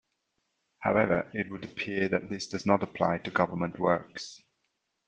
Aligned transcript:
However, 0.79 1.29
it 1.31 1.51
would 1.51 1.63
appear 1.63 2.09
that 2.09 2.27
this 2.27 2.47
does 2.47 2.65
not 2.65 2.81
apply 2.81 3.19
to 3.19 3.29
government 3.29 3.77
works. 3.77 4.41